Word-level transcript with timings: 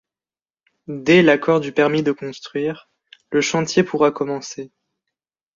Dès 0.87 1.21
l'accord 1.21 1.59
du 1.59 1.73
permis 1.73 2.01
de 2.01 2.11
construire, 2.11 2.89
le 3.29 3.39
chantier 3.39 3.83
pourra 3.83 4.09
commencer 4.11 4.71